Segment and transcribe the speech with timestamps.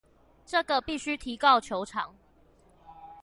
[0.47, 2.13] 這個必須提告求償